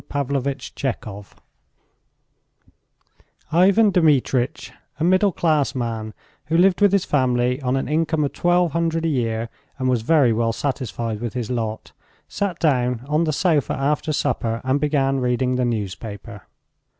THE 0.09 0.17
LOTTERY 0.23 0.55
TICKET 0.55 1.35
IVAN 3.51 3.91
DMITRITCH, 3.91 4.71
a 4.99 5.03
middle 5.03 5.31
class 5.31 5.75
man 5.75 6.15
who 6.45 6.57
lived 6.57 6.81
with 6.81 6.91
his 6.91 7.05
family 7.05 7.61
on 7.61 7.77
an 7.77 7.87
income 7.87 8.23
of 8.23 8.33
twelve 8.33 8.71
hundred 8.71 9.05
a 9.05 9.09
year 9.09 9.47
and 9.77 9.87
was 9.87 10.01
very 10.01 10.33
well 10.33 10.53
satisfied 10.53 11.19
with 11.21 11.35
his 11.35 11.51
lot, 11.51 11.91
sat 12.27 12.57
down 12.57 13.03
on 13.07 13.25
the 13.25 13.31
sofa 13.31 13.73
after 13.73 14.11
supper 14.11 14.59
and 14.63 14.79
began 14.81 15.19
reading 15.19 15.53
the 15.53 15.65
newspaper. 15.65 16.47